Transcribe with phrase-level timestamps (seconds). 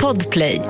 [0.00, 0.60] Podplay.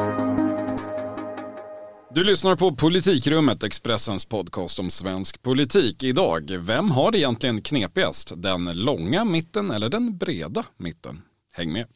[2.14, 6.02] Du lyssnar på Politikrummet, Expressens podcast om svensk politik.
[6.02, 8.32] Idag, vem har det egentligen knepigast?
[8.36, 11.22] Den långa mitten eller den breda mitten?
[11.52, 11.86] Häng med.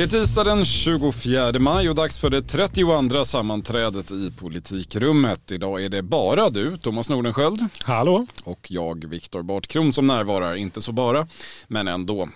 [0.00, 5.50] Det är tisdag den 24 maj och dags för det 32 sammanträdet i politikrummet.
[5.52, 7.60] Idag är det bara du, Thomas Nordenskjöld.
[7.82, 8.26] Hallå.
[8.44, 10.54] Och jag, Viktor Bartkron, som närvarar.
[10.54, 11.26] Inte så bara,
[11.68, 12.28] men ändå.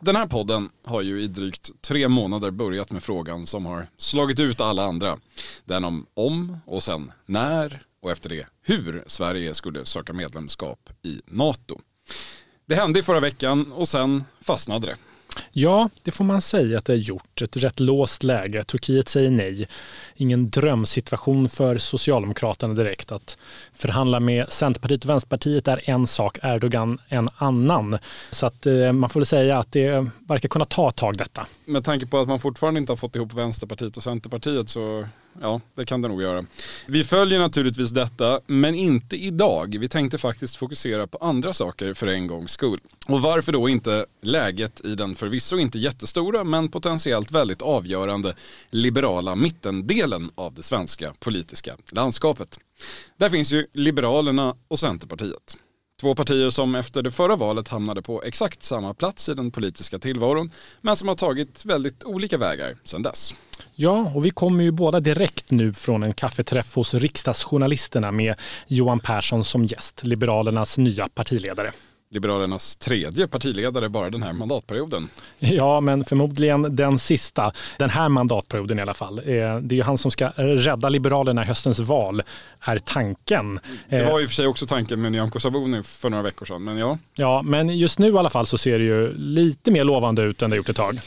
[0.00, 4.40] Den här podden har ju i drygt tre månader börjat med frågan som har slagit
[4.40, 5.18] ut alla andra.
[5.64, 11.20] Den om om och sen när och efter det hur Sverige skulle söka medlemskap i
[11.26, 11.80] NATO.
[12.66, 14.96] Det hände i förra veckan och sen fastnade det.
[15.52, 17.42] Ja, det får man säga att det är gjort.
[17.42, 18.64] Ett rätt låst läge.
[18.64, 19.68] Turkiet säger nej.
[20.14, 23.12] Ingen drömsituation för Socialdemokraterna direkt.
[23.12, 23.36] Att
[23.72, 27.98] förhandla med Centerpartiet och Vänsterpartiet är en sak, Erdogan en annan.
[28.30, 31.46] Så att eh, man får väl säga att det verkar kunna ta ett tag detta.
[31.64, 35.04] Med tanke på att man fortfarande inte har fått ihop Vänsterpartiet och Centerpartiet så
[35.40, 36.44] Ja, det kan det nog göra.
[36.86, 39.76] Vi följer naturligtvis detta, men inte idag.
[39.78, 42.80] Vi tänkte faktiskt fokusera på andra saker för en gångs skull.
[43.08, 48.34] Och varför då inte läget i den förvisso inte jättestora, men potentiellt väldigt avgörande
[48.70, 52.58] liberala mittendelen av det svenska politiska landskapet.
[53.16, 55.56] Där finns ju Liberalerna och Centerpartiet.
[56.02, 59.98] Två partier som efter det förra valet hamnade på exakt samma plats i den politiska
[59.98, 60.50] tillvaron
[60.80, 63.34] men som har tagit väldigt olika vägar sedan dess.
[63.74, 68.34] Ja, och vi kommer ju båda direkt nu från en kaffeträff hos riksdagsjournalisterna med
[68.66, 71.72] Johan Persson som gäst, Liberalernas nya partiledare.
[72.12, 75.08] Liberalernas tredje partiledare bara den här mandatperioden.
[75.38, 79.18] Ja, men förmodligen den sista, den här mandatperioden i alla fall.
[79.18, 82.22] Eh, det är ju han som ska rädda Liberalerna i höstens val,
[82.60, 83.60] är tanken.
[83.88, 86.64] Det var i och för sig också tanken med Nyamko Sabuni för några veckor sedan,
[86.64, 86.98] men ja.
[87.14, 90.42] Ja, men just nu i alla fall så ser det ju lite mer lovande ut
[90.42, 91.00] än det gjort ett tag.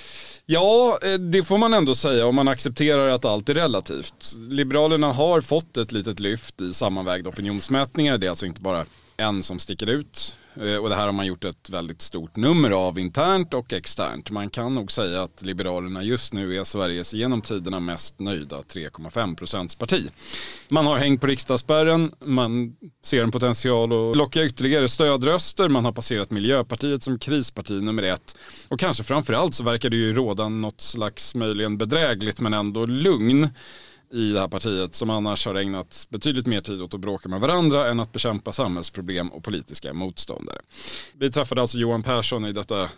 [0.45, 4.35] Ja, eh, det får man ändå säga om man accepterar att allt är relativt.
[4.49, 8.17] Liberalerna har fått ett litet lyft i sammanvägda opinionsmätningar.
[8.17, 8.85] Det är alltså inte bara
[9.17, 10.37] en som sticker ut.
[10.61, 14.31] Eh, och det här har man gjort ett väldigt stort nummer av internt och externt.
[14.31, 19.35] Man kan nog säga att Liberalerna just nu är Sveriges genom tiderna mest nöjda 3,5
[19.35, 20.09] procents parti.
[20.69, 25.91] Man har hängt på riksdagsspärren, man ser en potential att locka ytterligare stödröster, man har
[25.91, 28.37] passerat Miljöpartiet som krisparti nummer ett.
[28.67, 33.49] Och kanske framförallt så verkar det ju råda något slags möjligen bedrägligt men ändå lugn
[34.15, 37.39] i det här partiet som annars har ägnat betydligt mer tid åt att bråka med
[37.39, 40.57] varandra än att bekämpa samhällsproblem och politiska motståndare.
[41.19, 42.89] Vi träffade alltså Johan Persson i detta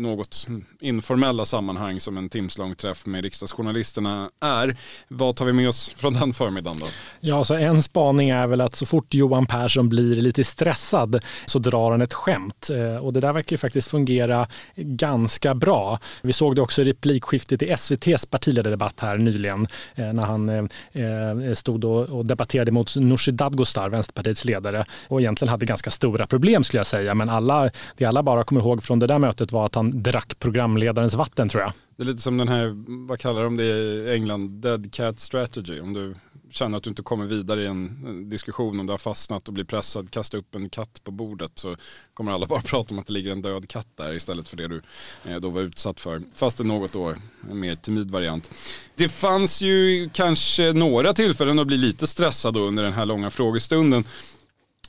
[0.00, 0.46] något
[0.80, 4.76] informella sammanhang som en timslång träff med riksdagsjournalisterna är.
[5.08, 6.86] Vad tar vi med oss från den förmiddagen då?
[7.20, 11.58] Ja, så en spaning är väl att så fort Johan Persson blir lite stressad så
[11.58, 15.98] drar han ett skämt eh, och det där verkar ju faktiskt fungera ganska bra.
[16.22, 20.57] Vi såg det också i replikskiftet i SVTs partiledardebatt här nyligen eh, när han eh,
[20.92, 26.26] Eh, eh, stod och debatterade mot Nooshi Dadgostar, Vänsterpartiets ledare, och egentligen hade ganska stora
[26.26, 27.14] problem skulle jag säga.
[27.14, 30.38] Men alla, det alla bara kommer ihåg från det där mötet var att han drack
[30.38, 31.72] programledarens vatten tror jag.
[31.96, 32.74] Det är lite som den här,
[33.08, 35.80] vad kallar de det i England, dead cat strategy.
[35.80, 36.14] Om du
[36.50, 39.54] känner att du inte kommer vidare i en eh, diskussion om du har fastnat och
[39.54, 41.76] blir pressad, kasta upp en katt på bordet så
[42.14, 44.68] kommer alla bara prata om att det ligger en död katt där istället för det
[44.68, 44.82] du
[45.24, 46.22] eh, då var utsatt för.
[46.34, 47.14] Fast en något då
[47.50, 48.50] en mer timid variant.
[48.94, 54.04] Det fanns ju kanske några tillfällen att bli lite stressad under den här långa frågestunden.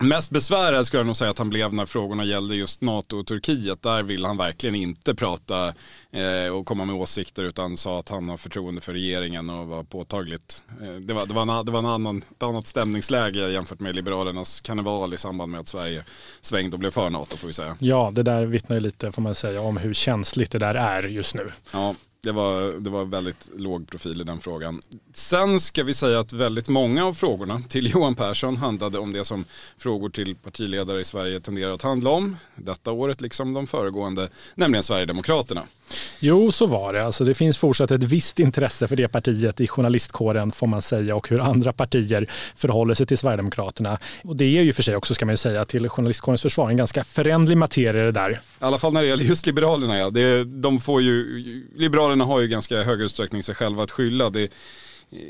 [0.02, 3.28] Mest besvärad skulle jag nog säga att han blev när frågorna gällde just NATO och
[3.28, 3.82] Turkiet.
[3.82, 5.74] Där vill han verkligen inte prata
[6.12, 9.84] eh, och komma med åsikter utan sa att han har förtroende för regeringen och var
[9.84, 10.64] påtagligt.
[10.82, 13.96] Eh, det, var, det, var en, det var en annan, ett annat stämningsläge jämfört med
[13.96, 16.04] Liberalernas karneval i samband med att Sverige
[16.42, 17.78] svängde och blev för NATO får vi säga.
[17.80, 21.04] Ja, det där vittnar ju lite får man säga om hur känsligt det där är
[21.04, 21.52] just nu.
[21.74, 24.81] Ja, det var, det var väldigt låg profil i den frågan.
[25.13, 29.26] Sen ska vi säga att väldigt många av frågorna till Johan Persson handlade om det
[29.26, 29.46] som
[29.78, 32.38] frågor till partiledare i Sverige tenderar att handla om.
[32.55, 35.64] Detta året liksom de föregående, nämligen Sverigedemokraterna.
[36.20, 37.06] Jo, så var det.
[37.06, 41.16] Alltså, det finns fortsatt ett visst intresse för det partiet i journalistkåren får man säga
[41.16, 44.00] och hur andra partier förhåller sig till Sverigedemokraterna.
[44.24, 46.78] Och det är ju för sig också, ska man ju säga, till journalistkårens försvar en
[46.78, 48.32] ganska förändlig materia det där.
[48.32, 50.09] I alla fall när det gäller just Liberalerna, ja.
[50.09, 51.26] Det, de får ju,
[51.76, 54.30] Liberalerna har ju ganska hög utsträckning sig själva att skylla.
[54.30, 54.52] Det,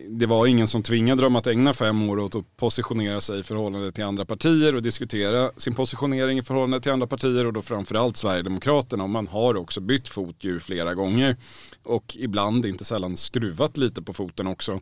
[0.09, 3.43] det var ingen som tvingade dem att ägna fem år åt att positionera sig i
[3.43, 7.61] förhållande till andra partier och diskutera sin positionering i förhållande till andra partier och då
[7.61, 9.03] framförallt Sverigedemokraterna.
[9.03, 11.37] Och man har också bytt fot ju flera gånger
[11.83, 14.79] och ibland, inte sällan, skruvat lite på foten också.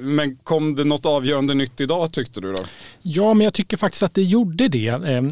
[0.00, 2.62] Men kom det något avgörande nytt idag tyckte du då?
[3.02, 4.88] Ja, men jag tycker faktiskt att det gjorde det.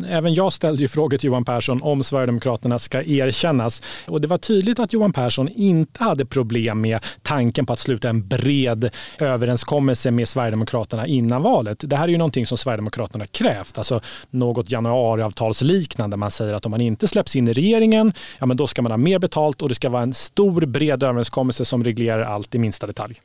[0.09, 3.83] Även jag ställde ju frågor till Johan Persson om Sverigedemokraterna ska erkännas.
[4.06, 8.09] Och det var tydligt att Johan Persson inte hade problem med tanken på att sluta
[8.09, 8.81] en bred
[9.19, 11.79] överenskommelse med Sverigedemokraterna innan valet.
[11.81, 14.00] Det här är ju någonting som Sverigedemokraterna krävt, alltså
[14.31, 16.17] något januariavtalsliknande.
[16.17, 18.93] Man säger att om man inte släpps in i regeringen, ja, men då ska man
[18.93, 22.58] ha mer betalt och det ska vara en stor bred överenskommelse som reglerar allt i
[22.58, 23.20] minsta detalj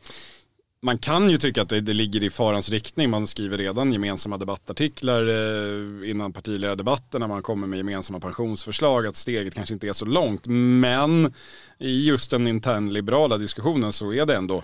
[0.82, 3.10] man kan ju tycka att det, ligger i farans riktning.
[3.10, 9.16] Man skriver redan gemensamma debattartiklar eh, innan partiledardebatten när man kommer med gemensamma pensionsförslag att
[9.16, 10.48] steget kanske inte är så långt.
[10.48, 11.34] Men
[11.80, 14.64] i just den internliberala diskussionen så är det ändå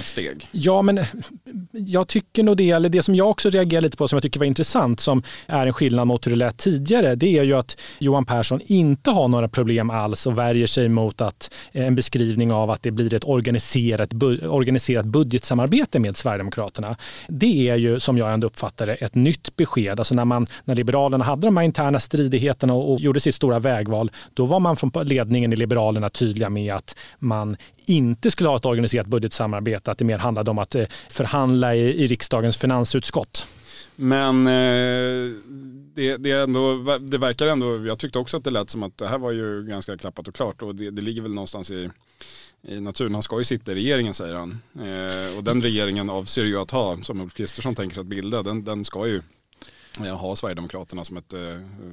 [0.00, 0.46] ett steg.
[0.52, 1.00] Ja, men
[1.72, 4.40] jag tycker nog det, eller det som jag också reagerar lite på som jag tycker
[4.40, 7.80] var intressant som är en skillnad mot hur det lät tidigare, det är ju att
[7.98, 12.52] Johan Persson inte har några problem alls och värjer sig mot att eh, en beskrivning
[12.52, 14.10] av att det blir ett organiserat,
[14.48, 16.96] organiserat budgetsamarbete med Sverigedemokraterna.
[17.28, 19.98] Det är ju som jag ändå uppfattar det ett nytt besked.
[19.98, 23.58] Alltså när, man, när Liberalerna hade de här interna stridigheterna och, och gjorde sitt stora
[23.58, 27.56] vägval, då var man från ledningen i Liberalerna tydliga med att man
[27.90, 32.04] inte skulle ha ett organiserat budgetsamarbete, att det mer handlade om att eh, förhandla i,
[32.04, 33.46] i riksdagens finansutskott.
[33.96, 35.32] Men eh,
[35.94, 39.06] det, det, ändå, det verkar ändå, jag tyckte också att det lät som att det
[39.06, 41.90] här var ju ganska klappat och klart och det, det ligger väl någonstans i,
[42.68, 43.14] i naturen.
[43.14, 44.58] Han ska ju sitta i regeringen säger han.
[44.74, 48.42] Eh, och den regeringen avser ju att ha, som Ulf Kristersson tänker sig att bilda,
[48.42, 49.22] den, den ska ju
[49.98, 51.40] Eh, ha Sverigedemokraterna som ett eh,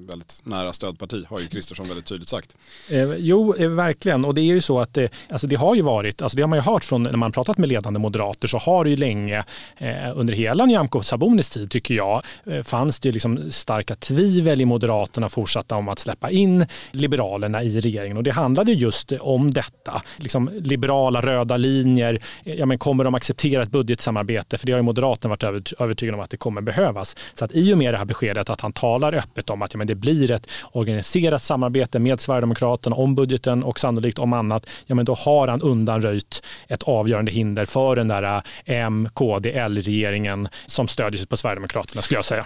[0.09, 2.55] väldigt nära stödparti har ju Kristersson väldigt tydligt sagt.
[2.91, 4.25] Eh, jo, eh, verkligen.
[4.25, 6.47] Och det är ju så att det, alltså det har ju varit, alltså det har
[6.47, 9.43] man ju hört från när man pratat med ledande moderater så har det ju länge
[9.77, 14.61] eh, under hela Nyamko Sabunis tid tycker jag eh, fanns det ju liksom starka tvivel
[14.61, 19.51] i Moderaterna fortsatta om att släppa in Liberalerna i regeringen och det handlade just om
[19.51, 20.01] detta.
[20.17, 24.57] Liksom liberala röda linjer, eh, ja men kommer de acceptera ett budgetsamarbete?
[24.57, 27.15] För det har ju Moderaterna varit övertygade om att det kommer behövas.
[27.33, 29.73] Så att i och med med det här beskedet att han talar öppet om att
[29.73, 34.69] ja, men det blir ett organiserat samarbete med Sverigedemokraterna om budgeten och sannolikt om annat,
[34.85, 39.51] ja, men då har han undanröjt ett avgörande hinder för den där äh, M, KD,
[39.51, 42.45] L-regeringen som stödjer sig på Sverigedemokraterna skulle jag säga.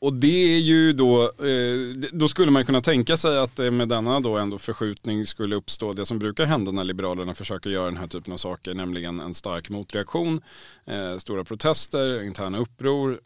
[0.00, 3.88] Och det är ju då, eh, då skulle man kunna tänka sig att eh, med
[3.88, 7.96] denna då ändå förskjutning skulle uppstå det som brukar hända när Liberalerna försöker göra den
[7.96, 10.40] här typen av saker, nämligen en stark motreaktion,
[10.86, 13.20] eh, stora protester, interna uppror,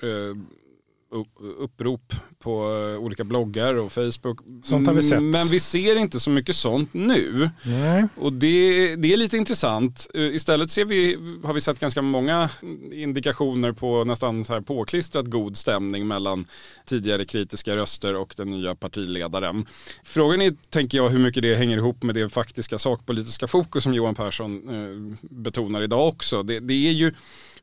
[1.59, 2.61] upprop på
[3.00, 4.38] olika bloggar och Facebook.
[4.64, 5.23] Sånt har vi sett.
[5.23, 7.50] Men vi ser inte så mycket sånt nu.
[7.62, 8.06] Nej.
[8.17, 10.11] Och det, det är lite intressant.
[10.14, 12.50] Istället ser vi, har vi sett ganska många
[12.93, 16.47] indikationer på nästan så här påklistrat god stämning mellan
[16.87, 19.67] tidigare kritiska röster och den nya partiledaren.
[20.05, 23.94] Frågan är, tänker jag, hur mycket det hänger ihop med det faktiska sakpolitiska fokus som
[23.94, 26.43] Johan Persson eh, betonar idag också.
[26.43, 27.12] Det, det är ju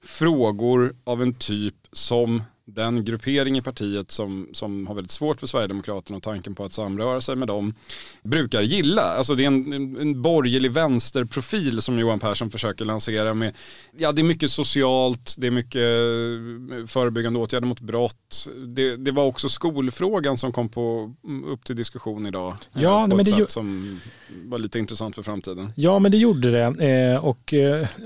[0.01, 2.43] frågor av en typ som
[2.73, 6.73] den gruppering i partiet som, som har väldigt svårt för Sverigedemokraterna och tanken på att
[6.73, 7.73] samröra sig med dem
[8.23, 9.01] brukar gilla.
[9.01, 13.53] Alltså det är en, en, borgerlig vänsterprofil som Johan Persson försöker lansera med,
[13.97, 18.47] ja det är mycket socialt, det är mycket eh, förebyggande åtgärder mot brott.
[18.67, 22.53] Det, det var också skolfrågan som kom på, mm, upp till diskussion idag.
[22.75, 23.99] Eh, ja, på men ett det sätt som
[24.29, 25.73] var lite intressant för framtiden.
[25.75, 27.19] Ja, men det gjorde det.
[27.19, 27.53] Och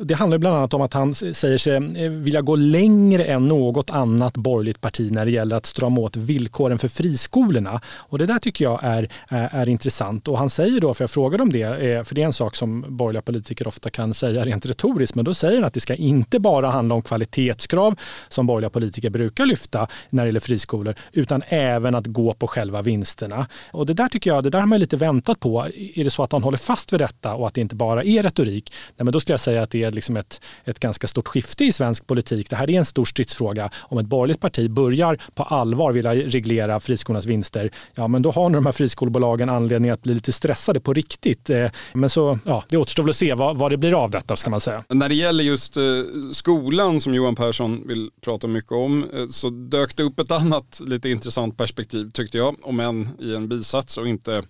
[0.01, 4.37] det handlar bland annat om att han säger sig vilja gå längre än något annat
[4.53, 7.81] borgerligt parti när det gäller att strama åt villkoren för friskolorna.
[8.09, 10.27] Och det där tycker jag är, är, är intressant.
[10.27, 12.55] Och han säger då, för jag frågade om det, eh, för det är en sak
[12.55, 15.95] som borgerliga politiker ofta kan säga rent retoriskt, men då säger han att det ska
[15.95, 17.95] inte bara handla om kvalitetskrav
[18.29, 22.81] som borgerliga politiker brukar lyfta när det gäller friskolor, utan även att gå på själva
[22.81, 23.47] vinsterna.
[23.71, 25.67] Och det där tycker jag, det där har man lite väntat på.
[25.95, 28.23] Är det så att han håller fast vid detta och att det inte bara är
[28.23, 31.27] retorik, nej, men då skulle jag säga att det är liksom ett, ett ganska stort
[31.27, 32.49] skifte i svensk politik.
[32.49, 33.69] Det här är en stor stridsfråga.
[33.75, 38.49] Om ett borgerligt parti börjar på allvar vilja reglera friskolornas vinster, ja men då har
[38.49, 41.49] nog de här friskolebolagen anledning att bli lite stressade på riktigt.
[41.49, 44.35] Eh, men så, ja, det återstår väl att se vad, vad det blir av detta
[44.35, 44.83] ska man säga.
[44.89, 45.83] När det gäller just eh,
[46.31, 50.81] skolan som Johan Persson vill prata mycket om eh, så dök det upp ett annat
[50.85, 54.43] lite intressant perspektiv tyckte jag, om än i en bisats och inte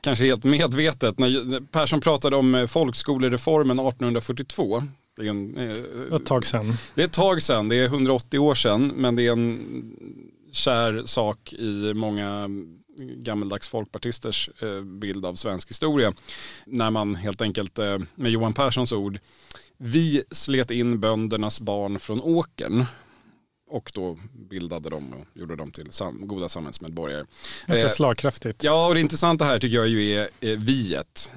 [0.00, 1.18] kanske helt medvetet.
[1.18, 4.82] När Persson pratade om folkskolereformen 1842
[5.16, 6.72] det är en, eh, ett tag sedan.
[6.94, 9.60] Det är ett tag sedan, det är 180 år sedan, men det är en
[10.52, 12.48] kär sak i många
[12.98, 16.12] gammeldags folkpartisters eh, bild av svensk historia.
[16.66, 19.18] När man helt enkelt, eh, med Johan Perssons ord,
[19.78, 22.84] vi slet in böndernas barn från åkern
[23.68, 24.18] och då
[24.50, 27.24] bildade de och gjorde dem till sam goda samhällsmedborgare.
[27.66, 28.64] Ganska eh, slagkraftigt.
[28.64, 31.30] Ja, och det intressanta här tycker jag ju är eh, viet.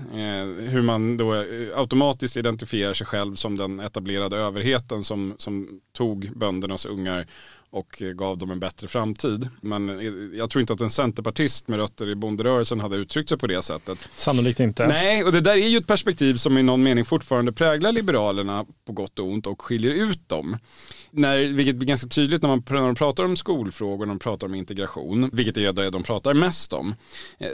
[0.57, 6.29] Hur man då eh, automatiskt identifierar sig själv som den etablerade överheten som, som tog
[6.35, 7.27] böndernas ungar
[7.71, 9.49] och gav dem en bättre framtid.
[9.61, 9.89] Men
[10.33, 13.61] jag tror inte att en centerpartist med rötter i bonderörelsen hade uttryckt sig på det
[13.61, 13.99] sättet.
[14.15, 14.87] Sannolikt inte.
[14.87, 18.65] Nej, och det där är ju ett perspektiv som i någon mening fortfarande präglar Liberalerna
[18.85, 20.57] på gott och ont och skiljer ut dem.
[21.11, 24.47] När, vilket blir ganska tydligt när, man, när de pratar om skolfrågor, när de pratar
[24.47, 26.95] om integration, vilket är det de pratar mest om
[27.37, 27.47] eh,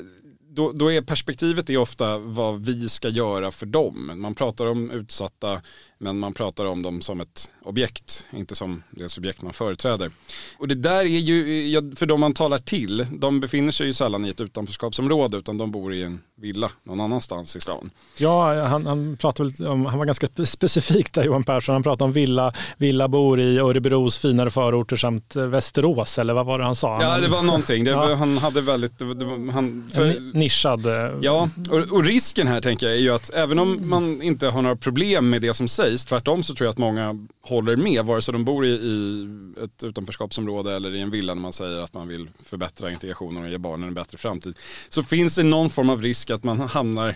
[0.56, 4.12] då, då, är perspektivet är ofta vad vi ska göra för dem.
[4.16, 5.62] Man pratar om utsatta
[5.98, 10.12] men man pratar om dem som ett objekt, inte som det subjekt man företräder.
[10.58, 14.26] Och det där är ju, för de man talar till, de befinner sig ju sällan
[14.26, 17.90] i ett utanförskapsområde utan de bor i en villa någon annanstans i stan.
[18.18, 22.12] Ja, han, han pratade om, han var ganska specifik där Johan Persson, han pratade om
[22.12, 27.02] villa, villabor i Örebros finare förorter samt Västerås, eller vad var det han sa?
[27.02, 27.84] Ja, det var någonting.
[27.84, 28.16] Det, ja.
[28.16, 30.86] Han hade väldigt, det, han, för, nischad.
[30.86, 34.48] Eh, ja, och, och risken här tänker jag är ju att även om man inte
[34.48, 36.06] har några problem med det som sägs sägs.
[36.06, 39.28] Tvärtom så tror jag att många håller med, vare sig de bor i, i
[39.64, 43.50] ett utanförskapsområde eller i en villa när man säger att man vill förbättra integrationen och
[43.50, 44.58] ge barnen en bättre framtid.
[44.90, 47.16] Så finns det någon form av risk att man hamnar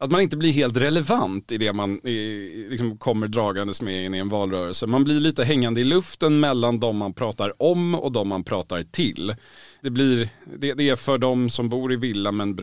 [0.00, 4.14] att man inte blir helt relevant i det man i, liksom kommer dragandes med in
[4.14, 4.86] i en valrörelse.
[4.86, 8.82] Man blir lite hängande i luften mellan de man pratar om och de man pratar
[8.82, 9.34] till.
[9.82, 10.28] Det, blir,
[10.58, 12.58] det, det är för de som bor i villa men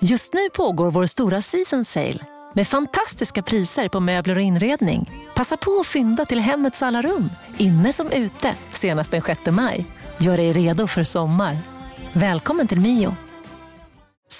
[0.00, 2.18] Just nu pågår vår stora season sale
[2.54, 5.10] med fantastiska priser på möbler och inredning.
[5.34, 9.86] Passa på att fynda till hemmets alla rum, inne som ute, senast den 6 maj.
[10.18, 11.58] Gör dig redo för sommar.
[12.12, 13.16] Välkommen till Mio.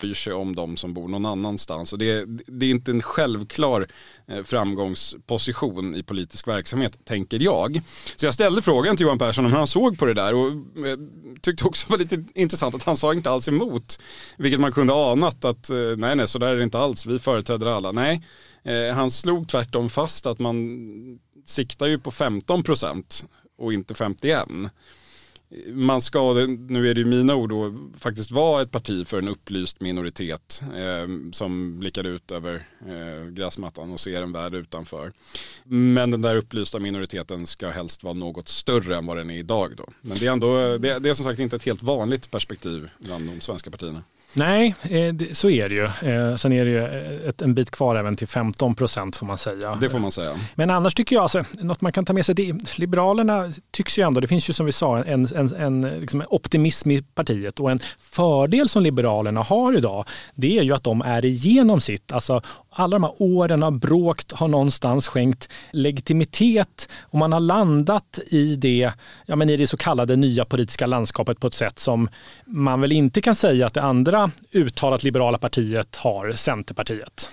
[0.00, 1.92] bryr sig om de som bor någon annanstans.
[1.92, 3.86] Och det, det är inte en självklar
[4.28, 7.80] eh, framgångsposition i politisk verksamhet, tänker jag.
[8.16, 10.50] Så jag ställde frågan till Johan Persson om hur han såg på det där och
[10.86, 10.98] eh,
[11.40, 14.00] tyckte också var lite intressant att han sa inte alls emot.
[14.36, 17.18] Vilket man kunde anat att eh, nej, nej, så där är det inte alls, vi
[17.18, 17.92] företräder alla.
[17.92, 18.22] Nej,
[18.94, 20.78] han slog tvärtom fast att man
[21.46, 23.24] siktar ju på 15 procent
[23.58, 24.48] och inte 51
[25.72, 26.32] man ska,
[26.68, 30.62] nu är det ju mina ord då, faktiskt vara ett parti för en upplyst minoritet
[30.62, 32.54] eh, som blickar ut över
[32.88, 35.12] eh, gräsmattan och ser en värld utanför.
[35.64, 39.76] Men den där upplysta minoriteten ska helst vara något större än vad den är idag
[39.76, 39.86] då.
[40.00, 43.28] Men det är ändå, det, det är som sagt inte ett helt vanligt perspektiv bland
[43.28, 44.02] de svenska partierna.
[44.32, 45.84] Nej, eh, så är det ju.
[45.84, 49.38] Eh, sen är det ju ett, en bit kvar även till 15 procent får man
[49.38, 49.74] säga.
[49.80, 50.36] Det får man säga.
[50.54, 54.02] Men annars tycker jag, alltså, något man kan ta med sig, det, Liberalerna tycks ju
[54.02, 57.70] ändå, det finns ju som vi sa en, en, en liksom optimism i partiet och
[57.70, 60.04] en fördel som Liberalerna har idag,
[60.34, 62.12] det är ju att de är igenom sitt.
[62.12, 62.42] Alltså,
[62.78, 68.56] alla de här åren av bråk har någonstans skänkt legitimitet och man har landat i
[68.56, 68.92] det,
[69.26, 72.08] ja, men i det så kallade nya politiska landskapet på ett sätt som
[72.46, 77.28] man väl inte kan säga att det andra uttalat liberala partiet har, Centerpartiet.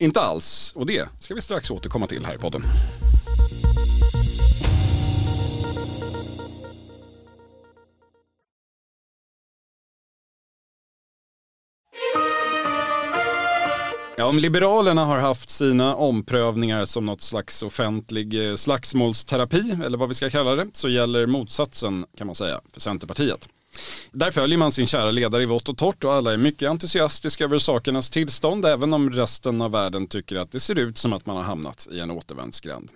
[0.00, 2.62] Inte alls, och det ska vi strax återkomma till här i podden.
[14.22, 20.08] Ja, om Liberalerna har haft sina omprövningar som något slags offentlig eh, slagsmålsterapi, eller vad
[20.08, 23.48] vi ska kalla det, så gäller motsatsen kan man säga för Centerpartiet.
[24.12, 27.44] Där följer man sin kära ledare i vått och torrt och alla är mycket entusiastiska
[27.44, 31.26] över sakernas tillstånd även om resten av världen tycker att det ser ut som att
[31.26, 32.90] man har hamnat i en återvändsgränd.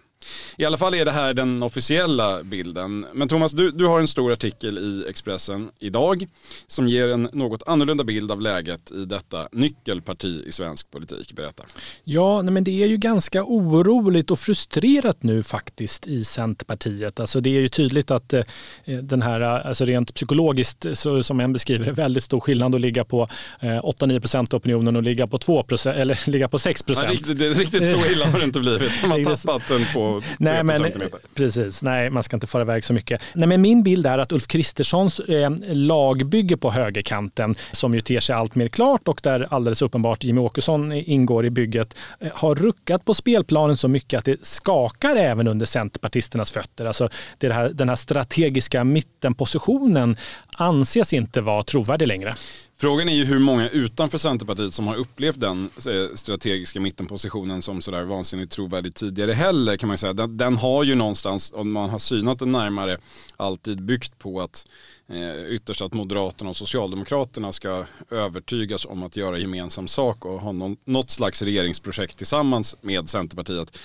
[0.56, 3.06] I alla fall är det här den officiella bilden.
[3.14, 6.26] Men Thomas, du, du har en stor artikel i Expressen idag
[6.66, 11.32] som ger en något annorlunda bild av läget i detta nyckelparti i svensk politik.
[11.32, 11.64] Berätta.
[12.04, 17.20] Ja, nej men det är ju ganska oroligt och frustrerat nu faktiskt i Centerpartiet.
[17.20, 18.42] Alltså det är ju tydligt att eh,
[18.84, 23.04] den här, alltså rent psykologiskt, så, som en beskriver, är väldigt stor skillnad att ligga
[23.04, 23.28] på
[23.60, 27.06] eh, 8-9 procent av opinionen och ligga på 2 eller ligga på 6 procent.
[27.06, 28.92] Ja, riktigt, riktigt så illa har det inte blivit.
[29.02, 30.92] De har tappat en två Nej, men,
[31.34, 31.82] precis.
[31.82, 33.22] Nej, man ska inte fara iväg så mycket.
[33.34, 38.20] Nej, men min bild är att Ulf Kristerssons eh, lagbygge på högerkanten, som ju ter
[38.20, 42.54] sig allt mer klart och där alldeles uppenbart Jimmy Åkesson ingår i bygget, eh, har
[42.54, 46.84] ruckat på spelplanen så mycket att det skakar även under centerpartisternas fötter.
[46.84, 47.08] Alltså
[47.38, 50.16] det här, den här strategiska mittenpositionen
[50.56, 52.34] anses inte vara trovärdig längre.
[52.78, 57.82] Frågan är ju hur många utanför Centerpartiet som har upplevt den eh, strategiska mittenpositionen som
[57.82, 60.12] sådär vansinnigt trovärdig tidigare heller kan man säga.
[60.12, 62.98] Den, den, har ju någonstans, om man har synat den närmare,
[63.36, 64.66] alltid byggt på att
[65.08, 70.52] eh, ytterst att Moderaterna och Socialdemokraterna ska övertygas om att göra gemensam sak och ha
[70.52, 73.78] någon, något slags regeringsprojekt tillsammans med Centerpartiet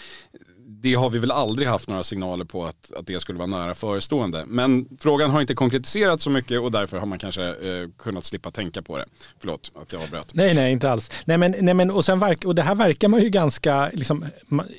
[0.79, 3.75] det har vi väl aldrig haft några signaler på att, att det skulle vara nära
[3.75, 4.43] förestående.
[4.47, 8.51] Men frågan har inte konkretiserats så mycket och därför har man kanske eh, kunnat slippa
[8.51, 9.05] tänka på det.
[9.39, 10.33] Förlåt att jag avbröt.
[10.33, 11.11] Nej, nej, inte alls.
[11.25, 14.25] Nej, men, nej, men, och, sen verk, och det här verkar man ju ganska liksom,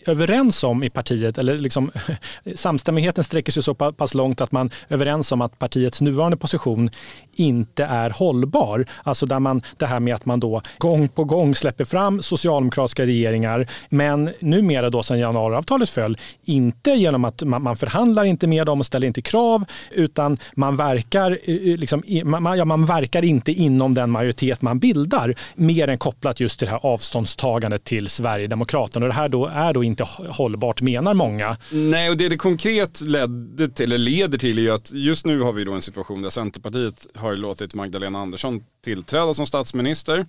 [0.07, 1.39] överens om i partiet.
[1.39, 1.91] Eller liksom,
[2.55, 6.91] samstämmigheten sträcker sig så pass långt att man är överens om att partiets nuvarande position
[7.33, 8.87] inte är hållbar.
[9.03, 13.07] Alltså där man, det här med att man då gång på gång släpper fram socialdemokratiska
[13.07, 18.67] regeringar men numera då sedan januariavtalet föll, inte genom att man, man förhandlar inte med
[18.67, 23.25] dem och ställer inte krav utan man verkar, eh, eh, liksom, man, ja, man verkar
[23.25, 28.09] inte inom den majoritet man bildar mer än kopplat just till det här avståndstagandet till
[28.09, 29.07] Sverigedemokraterna.
[29.07, 31.57] Och det här då är då inte hållbart menar många.
[31.71, 35.41] Nej, och det det konkret ledde till, eller leder till är ju att just nu
[35.41, 40.27] har vi då en situation där Centerpartiet har låtit Magdalena Andersson tillträda som statsminister.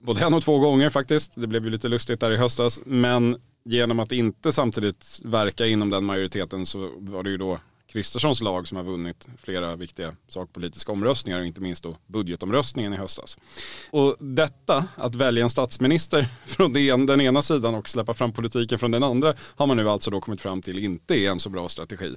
[0.00, 1.32] Både en och två gånger faktiskt.
[1.34, 2.80] Det blev ju lite lustigt där i höstas.
[2.84, 7.58] Men genom att inte samtidigt verka inom den majoriteten så var det ju då
[7.94, 12.96] Kristerssons lag som har vunnit flera viktiga sakpolitiska omröstningar och inte minst då budgetomröstningen i
[12.96, 13.38] höstas.
[13.90, 16.72] Och detta, att välja en statsminister från
[17.06, 20.20] den ena sidan och släppa fram politiken från den andra har man nu alltså då
[20.20, 22.16] kommit fram till inte är en så bra strategi.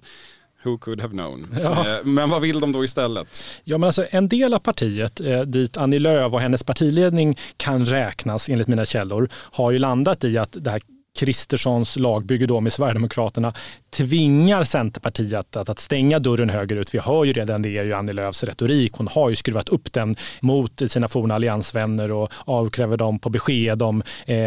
[0.64, 1.56] Who could have known?
[1.62, 1.98] Ja.
[1.98, 3.44] Eh, men vad vill de då istället?
[3.64, 7.86] Ja, men alltså, en del av partiet, eh, dit Annie Lööf och hennes partiledning kan
[7.86, 10.82] räknas enligt mina källor, har ju landat i att det här
[11.18, 13.54] Kristerssons lagbygge då med Sverigedemokraterna
[13.90, 16.94] tvingar Centerpartiet att, att stänga dörren högerut.
[16.94, 18.94] Vi hör ju redan det i Annie Lööfs retorik.
[18.94, 23.82] Hon har ju skruvat upp den mot sina forna alliansvänner och avkräver dem på besked
[23.82, 24.38] om eh,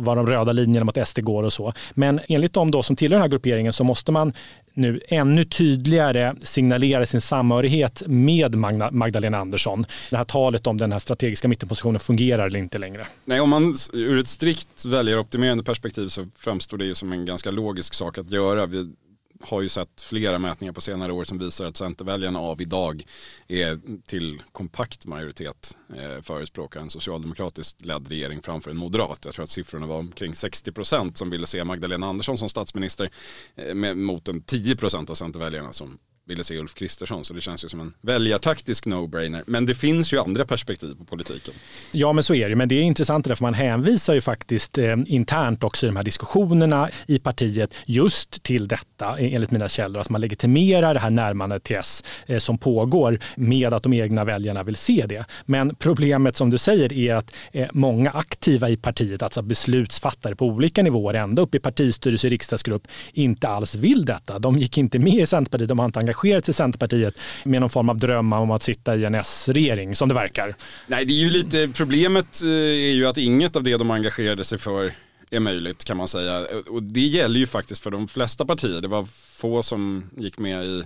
[0.00, 1.72] var de röda linjerna mot SD går och så.
[1.94, 4.32] Men enligt dem då som tillhör den här grupperingen så måste man
[4.74, 8.54] nu ännu tydligare signalerar sin samhörighet med
[8.92, 9.86] Magdalena Andersson.
[10.10, 13.06] Det här talet om den här strategiska mittenpositionen fungerar inte längre.
[13.24, 17.50] Nej, om man ur ett strikt väljaroptimerande perspektiv så framstår det ju som en ganska
[17.50, 18.66] logisk sak att göra.
[18.66, 18.92] Vi
[19.40, 23.04] har ju sett flera mätningar på senare år som visar att Centerväljarna av idag
[23.48, 29.24] är till kompakt majoritet eh, förespråkar en socialdemokratiskt ledd regering framför en moderat.
[29.24, 33.10] Jag tror att siffrorna var omkring 60 procent som ville se Magdalena Andersson som statsminister
[33.54, 35.98] eh, med, mot en 10 procent av Centerväljarna som
[36.30, 37.24] ville se Ulf Kristersson.
[37.24, 39.42] Så det känns ju som en väljartaktisk no-brainer.
[39.46, 41.54] Men det finns ju andra perspektiv på politiken.
[41.92, 42.56] Ja, men så är det.
[42.56, 46.02] Men det är intressant därför man hänvisar ju faktiskt eh, internt också i de här
[46.02, 50.00] diskussionerna i partiet just till detta, e-, enligt mina källor.
[50.00, 54.24] Att man legitimerar det här närmandet till S eh, som pågår med att de egna
[54.24, 55.24] väljarna vill se det.
[55.46, 60.46] Men problemet som du säger är att eh, många aktiva i partiet, alltså beslutsfattare på
[60.46, 64.38] olika nivåer, ända upp i partistyrelse och riksdagsgrupp, inte alls vill detta.
[64.38, 67.60] De gick inte med i Centerpartiet, de har inte engagerat engagerat sig i Centerpartiet med
[67.60, 70.54] någon form av dröm om att sitta i en S-regering, som det verkar.
[70.86, 74.44] Nej, det är ju lite, problemet eh, är ju att inget av det de engagerade
[74.44, 74.92] sig för
[75.32, 76.46] är möjligt kan man säga.
[76.68, 78.80] Och det gäller ju faktiskt för de flesta partier.
[78.80, 79.06] Det var
[79.40, 80.84] få som gick med i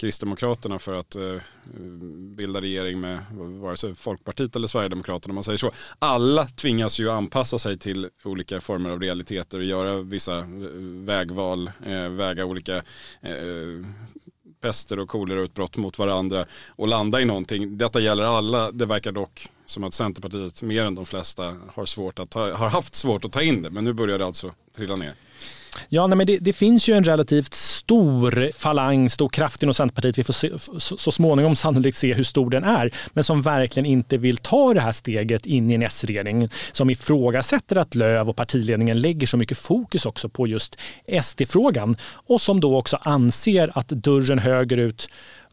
[0.00, 1.40] Kristdemokraterna för att eh,
[2.36, 3.18] bilda regering med
[3.60, 5.72] vare sig Folkpartiet eller Sverigedemokraterna om man säger så.
[5.98, 10.44] Alla tvingas ju anpassa sig till olika former av realiteter och göra vissa eh,
[11.04, 11.70] vägval,
[12.10, 12.82] väga olika
[14.60, 17.78] pester och kolerautbrott mot varandra och landa i någonting.
[17.78, 18.72] Detta gäller alla.
[18.72, 22.68] Det verkar dock som att Centerpartiet mer än de flesta har, svårt att ta, har
[22.68, 23.70] haft svårt att ta in det.
[23.70, 25.14] Men nu börjar det alltså trilla ner.
[25.88, 30.18] Ja, nej, men det, det, finns ju en relativt stor falang, stor kraft inom Centerpartiet.
[30.18, 33.86] Vi får se, så, så, småningom sannolikt se hur stor den är, men som verkligen
[33.86, 36.48] inte vill ta det här steget in i en S-regering.
[36.72, 40.76] Som ifrågasätter att Löv och partiledningen lägger så mycket fokus också på just
[41.22, 45.08] SD-frågan och som då också anser att dörren högerut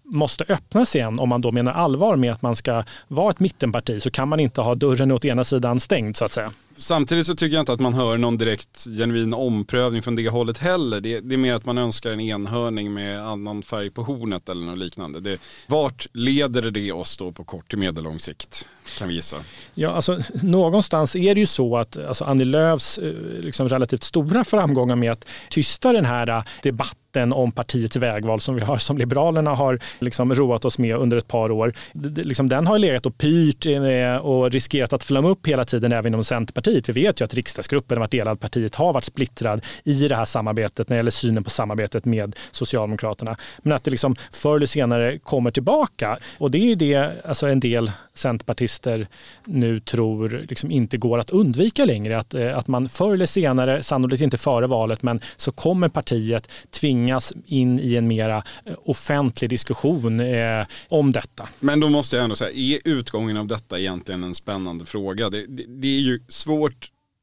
[0.05, 4.01] måste öppnas igen om man då menar allvar med att man ska vara ett mittenparti
[4.01, 6.51] så kan man inte ha dörren åt ena sidan stängd så att säga.
[6.75, 10.57] Samtidigt så tycker jag inte att man hör någon direkt genuin omprövning från det hållet
[10.57, 11.01] heller.
[11.01, 14.65] Det, det är mer att man önskar en enhörning med annan färg på hornet eller
[14.65, 15.19] något liknande.
[15.19, 18.67] Det, vart leder det oss då på kort till medellång sikt?
[18.97, 19.37] Kan vi gissa.
[19.73, 24.43] Ja, alltså, någonstans är det ju så att alltså, Annie Lööfs eh, liksom, relativt stora
[24.43, 28.97] framgångar med att tysta den här eh, debatten om partiets vägval som vi har som
[28.97, 31.73] Liberalerna har liksom roat oss med under ett par år.
[32.15, 36.13] Liksom den har legat och pyrt eh, och riskerat att flamma upp hela tiden även
[36.13, 36.62] inom Centerpartiet.
[36.67, 40.25] Vi vet ju att riksdagsgruppen har varit delad, partiet har varit splittrad i det här
[40.25, 43.37] samarbetet när det gäller synen på samarbetet med Socialdemokraterna.
[43.59, 46.19] Men att det liksom förr eller senare kommer tillbaka.
[46.37, 49.07] Och det är ju det alltså en del centerpartister
[49.45, 52.17] nu tror liksom inte går att undvika längre.
[52.17, 56.51] Att, eh, att man förr eller senare, sannolikt inte före valet, men så kommer partiet
[56.71, 61.49] tvingas in i en mera eh, offentlig diskussion eh, om detta.
[61.59, 65.29] Men då måste jag ändå säga, är utgången av detta egentligen en spännande fråga?
[65.29, 66.52] Det, det, det är ju svårt,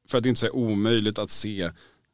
[0.09, 1.71] för att inte säga omöjligt, att se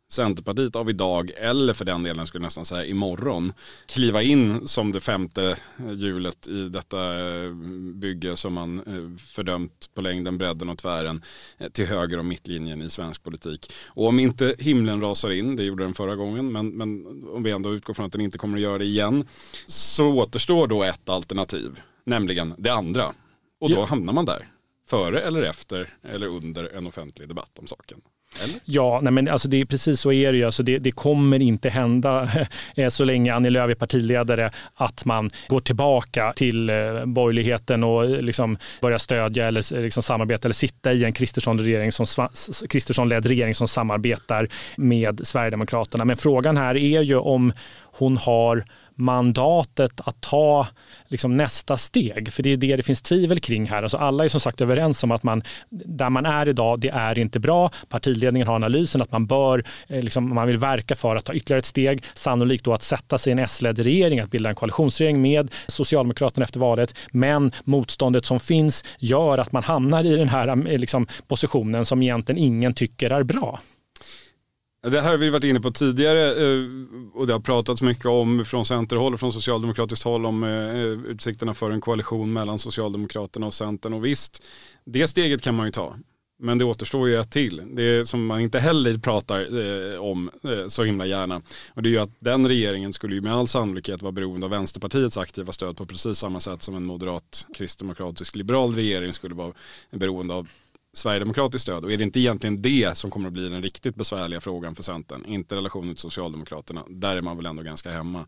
[0.09, 3.53] Centerpartiet av idag, eller för den delen skulle jag nästan säga imorgon,
[3.87, 5.57] kliva in som det femte
[5.97, 7.51] hjulet i detta eh,
[7.95, 11.23] bygge som man eh, fördömt på längden, bredden och tvären
[11.59, 13.73] eh, till höger om mittlinjen i svensk politik.
[13.87, 17.51] Och om inte himlen rasar in, det gjorde den förra gången, men, men om vi
[17.51, 19.29] ändå utgår från att den inte kommer att göra det igen,
[19.67, 23.13] så återstår då ett alternativ, nämligen det andra.
[23.61, 23.85] Och då ja.
[23.85, 24.49] hamnar man där,
[24.91, 28.01] före eller efter eller under en offentlig debatt om saken.
[28.45, 28.61] Eller?
[28.65, 30.45] Ja, nej men alltså det är precis så är det ju.
[30.45, 32.31] Alltså det, det kommer inte hända
[32.77, 38.05] eh, så länge Annie Lööf är partiledare att man går tillbaka till eh, borgerligheten och
[38.05, 41.93] eh, liksom börjar stödja eller liksom samarbeta eller sitta i en Kristersson-ledd
[42.71, 46.05] Kristersson regering som samarbetar med Sverigedemokraterna.
[46.05, 47.53] Men frågan här är ju om
[47.99, 48.65] hon har
[48.97, 50.67] mandatet att ta
[51.09, 52.33] liksom nästa steg.
[52.33, 53.83] För det är det det finns tvivel kring här.
[53.83, 57.19] Alltså alla är som sagt överens om att man, där man är idag, det är
[57.19, 57.71] inte bra.
[57.89, 61.59] Partiledningen har analysen att man bör, eh, liksom, man vill verka för att ta ytterligare
[61.59, 62.05] ett steg.
[62.15, 66.45] Sannolikt då att sätta sig i en S-ledd regering, att bilda en koalitionsregering med Socialdemokraterna
[66.45, 66.95] efter valet.
[67.13, 72.03] Men motståndet som finns gör att man hamnar i den här eh, liksom, positionen som
[72.03, 73.61] egentligen ingen tycker är bra.
[74.83, 76.65] Det här har vi varit inne på tidigare eh,
[77.15, 80.85] och det har pratats mycket om från centerhåll och från socialdemokratiskt håll om eh, eh,
[80.85, 83.93] utsikterna för en koalition mellan Socialdemokraterna och Centern.
[83.93, 84.45] Och visst,
[84.85, 85.95] det steget kan man ju ta.
[86.39, 87.63] Men det återstår ju ett till.
[87.73, 89.41] Det som man inte heller pratar
[89.95, 90.31] eh, om
[90.69, 91.43] så himla gärna.
[91.75, 94.51] Och det är ju att den regeringen skulle ju med all sannolikhet vara beroende av
[94.51, 99.53] Vänsterpartiets aktiva stöd på precis samma sätt som en moderat, kristdemokratisk, liberal regering skulle vara
[99.91, 100.49] beroende av
[100.97, 101.85] sverigedemokratiskt stöd?
[101.85, 104.83] Och är det inte egentligen det som kommer att bli den riktigt besvärliga frågan för
[104.83, 108.27] Centern, inte relationen till Socialdemokraterna, där är man väl ändå ganska hemma,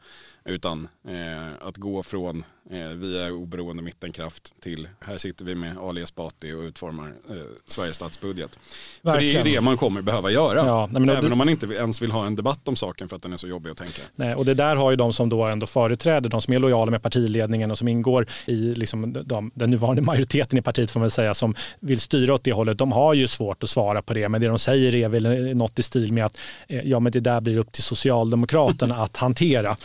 [0.48, 6.02] utan eh, att gå från eh, via oberoende mittenkraft till här sitter vi med Ali
[6.02, 8.58] Esbati och utformar eh, Sveriges statsbudget.
[9.02, 9.32] Verkligen.
[9.32, 11.32] För det är ju det man kommer behöva göra, ja, nej, även det...
[11.32, 13.48] om man inte ens vill ha en debatt om saken för att den är så
[13.48, 14.02] jobbig att tänka.
[14.16, 16.90] Nej, och det där har ju de som då ändå företräder, de som är lojala
[16.90, 21.10] med partiledningen och som ingår i liksom de, den nuvarande majoriteten i partiet får man
[21.10, 24.28] säga, som vill styra åt det hållet, de har ju svårt att svara på det,
[24.28, 27.20] men det de säger är väl något i stil med att eh, ja, men det
[27.20, 29.76] där blir upp till Socialdemokraterna att hantera.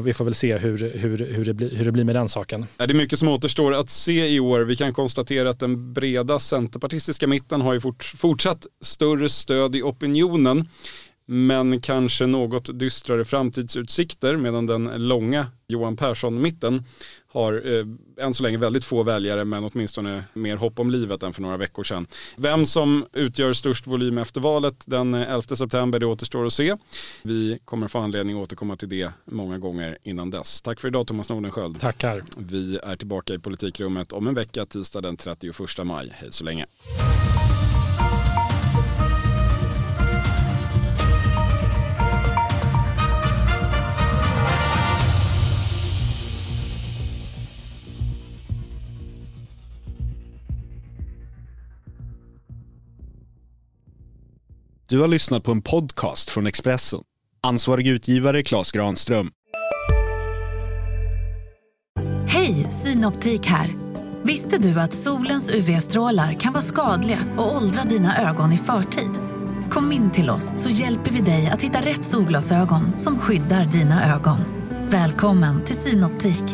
[0.00, 2.66] Vi får väl se hur, hur, hur, det blir, hur det blir med den saken.
[2.76, 4.60] Det är mycket som återstår att se i år.
[4.60, 9.82] Vi kan konstatera att den breda centerpartistiska mitten har ju fort, fortsatt större stöd i
[9.82, 10.68] opinionen
[11.26, 16.84] men kanske något dystrare framtidsutsikter medan den långa Johan Persson-mitten
[17.32, 21.32] har eh, än så länge väldigt få väljare men åtminstone mer hopp om livet än
[21.32, 22.06] för några veckor sedan.
[22.36, 26.76] Vem som utgör störst volym efter valet den 11 september det återstår att se.
[27.22, 30.62] Vi kommer få anledning att återkomma till det många gånger innan dess.
[30.62, 31.80] Tack för idag Thomas Nordenskjöld.
[31.80, 32.24] Tackar.
[32.36, 36.12] Vi är tillbaka i politikrummet om en vecka tisdag den 31 maj.
[36.14, 36.66] Hej så länge.
[54.90, 57.00] Du har lyssnat på en podcast från Expressen.
[57.40, 59.30] Ansvarig utgivare Klas Granström.
[62.26, 63.70] Hej, Synoptik här.
[64.22, 69.10] Visste du att solens UV-strålar kan vara skadliga och åldra dina ögon i förtid?
[69.70, 74.14] Kom in till oss så hjälper vi dig att hitta rätt solglasögon som skyddar dina
[74.14, 74.38] ögon.
[74.88, 76.44] Välkommen till Synoptik.